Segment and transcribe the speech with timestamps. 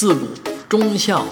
[0.00, 0.28] 自古
[0.66, 1.26] 忠孝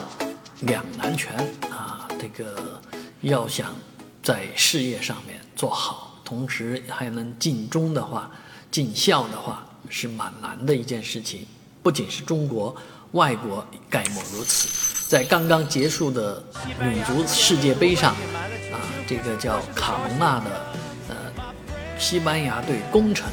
[0.60, 1.34] 两难全
[1.70, 2.78] 啊，这个
[3.22, 3.74] 要想
[4.22, 8.30] 在事业上面做好，同时还能尽忠的话、
[8.70, 11.46] 尽孝的话，是蛮难的一件事情。
[11.82, 12.76] 不仅是中国，
[13.12, 15.08] 外国概莫如此。
[15.08, 16.44] 在刚刚结束的
[16.78, 18.76] 女足世界杯上，啊，
[19.08, 20.66] 这个叫卡蒙纳的
[21.08, 21.16] 呃
[21.98, 23.24] 西班牙队功臣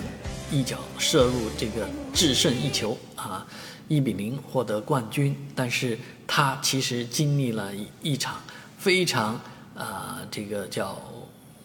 [0.56, 3.46] 一脚射入这个制胜一球啊。
[3.88, 5.96] 一比零获得冠军，但是
[6.26, 7.72] 他其实经历了
[8.02, 8.42] 一场
[8.80, 9.40] 非常
[9.76, 11.00] 啊，这个叫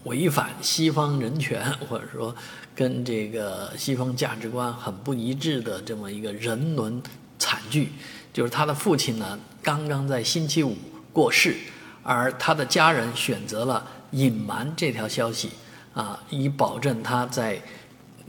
[0.04, 2.36] 违反西方人权 或者说
[2.74, 7.02] 跟这个西方价值观很不一致的这么一个人伦
[7.38, 7.90] 惨剧，
[8.34, 10.76] 就是他的父亲呢刚刚在星期五
[11.14, 11.56] 过世，
[12.02, 15.48] 而他的家人选择了隐瞒这条消息
[15.94, 17.58] 啊，以保证他在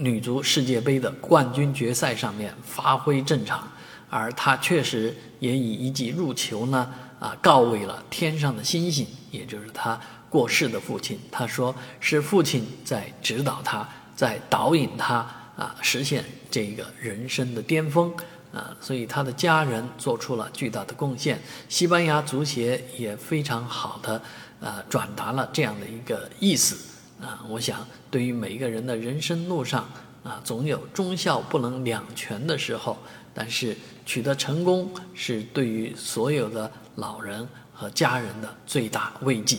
[0.02, 3.68] 女足世界杯的冠军决赛上面发挥正常。
[4.10, 9.98] 而他确实也以一记入球呢，啊，告慰了天上的星星，也就是他
[10.30, 11.18] 过世的父亲。
[11.32, 15.26] 他说是父亲在指导他，在导引他
[15.56, 18.14] 啊，实现这个人生的巅峰
[18.52, 18.76] 啊。
[18.82, 24.22] 所以他的家人做出了巨大的贡献，西班牙足协也非常好的
[24.60, 26.78] 呃转达了这样的一个意思
[27.22, 27.46] 啊。
[27.48, 29.90] 我想，对于每一个人的人生路上
[30.24, 32.98] 啊，总有忠孝不能两全的时候。
[33.34, 39.58] 但是取得成功是对于所有的老人和家人的最大慰藉。